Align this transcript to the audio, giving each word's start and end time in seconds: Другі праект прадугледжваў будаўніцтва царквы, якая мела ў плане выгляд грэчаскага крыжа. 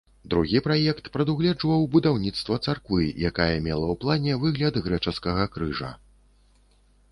Другі 0.31 0.59
праект 0.67 1.09
прадугледжваў 1.17 1.83
будаўніцтва 1.97 2.57
царквы, 2.71 3.03
якая 3.31 3.49
мела 3.67 3.85
ў 3.93 3.95
плане 4.05 4.41
выгляд 4.47 4.81
грэчаскага 4.89 5.49
крыжа. 5.59 5.95